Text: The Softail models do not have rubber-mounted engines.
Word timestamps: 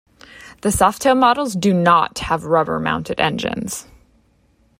The 0.61 0.69
Softail 0.69 1.15
models 1.15 1.53
do 1.53 1.75
not 1.75 2.17
have 2.17 2.45
rubber-mounted 2.45 3.19
engines. 3.19 3.85